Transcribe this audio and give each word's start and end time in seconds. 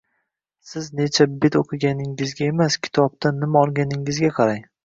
Siz 0.69 0.87
necha 0.99 1.27
bet 1.43 1.59
o‘qiganingizga 1.59 2.49
emas, 2.55 2.81
kitobdan 2.87 3.41
nima 3.45 3.65
olganingizga 3.69 4.35
qarang. 4.41 4.69